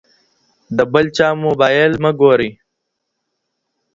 [0.77, 2.51] د بل چا موبایل مه ګورئ.